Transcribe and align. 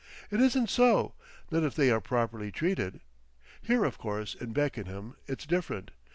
It 0.31 0.41
isn't 0.41 0.71
so—not 0.71 1.61
if 1.63 1.75
they're 1.75 2.01
properly 2.01 2.51
treated. 2.51 3.01
Here 3.61 3.83
of 3.85 3.99
course 3.99 4.33
in 4.33 4.51
Beckenham 4.51 5.15
it's 5.27 5.45
different. 5.45 5.91